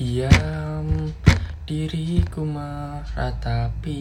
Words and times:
Diam 0.00 1.12
diriku 1.68 2.40
meratapi 2.40 4.00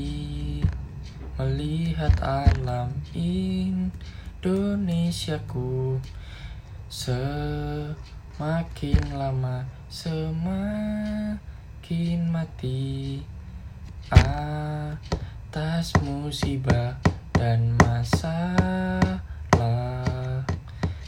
Melihat 1.36 2.16
alam 2.24 3.04
Indonesiaku. 3.12 6.00
Semakin 6.88 8.00
lama 9.12 9.68
semakin 9.92 11.36
mati. 12.32 13.20
Atas 14.08 15.92
musibah 16.00 16.96
dan 17.36 17.76
masalah. 17.76 19.20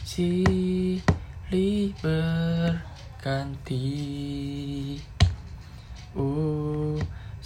Silih 0.04 1.00
berganti 2.04 4.12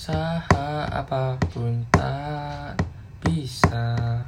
Usaha 0.06 0.86
apa 0.86 1.34
pun 1.50 1.82
tak 1.90 2.78
bisa 3.26 4.22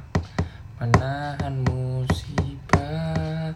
Menahan 0.75 1.63
musibah 1.63 3.55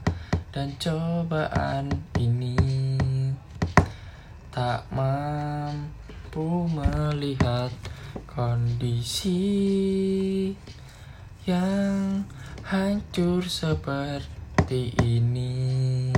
dan 0.55 0.71
cobaan 0.79 1.91
ini. 2.15 2.55
Tak 4.55 4.87
mampu 4.95 6.63
melihat 6.71 7.75
kondisi 8.23 9.35
Yang 11.43 12.23
hancur 12.63 13.43
seperti 13.43 14.95
ini 14.95 16.15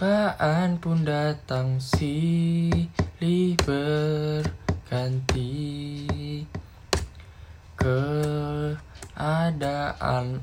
Cobaan 0.00 0.80
pun 0.80 1.04
datang 1.04 1.76
silih 1.76 3.52
berganti 3.60 5.52
Keadaan 7.76 8.80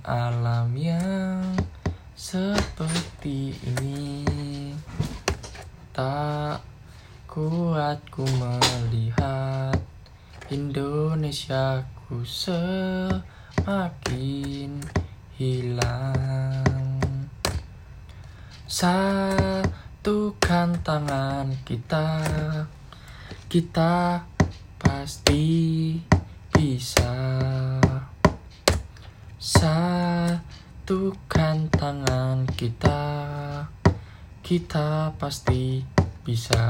alam 0.05 0.77
yang 0.77 1.57
seperti 2.13 3.57
ini. 3.65 4.21
Tak 5.89 6.61
kuat 7.25 7.97
ku 8.13 8.29
melihat 8.37 9.81
Indonesiaku 10.53 12.21
semakin 12.21 13.25
hilang 15.33 16.66
Satukan 18.67 19.63
tangan 20.83 21.55
kita. 21.63 22.19
Kita 23.47 24.19
pasti 24.75 25.95
bisa. 26.51 27.15
Satukan 29.39 30.51
tangan 31.71 32.43
kita. 32.59 32.99
Kita 34.43 35.15
pasti 35.15 35.79
bisa 36.27 36.67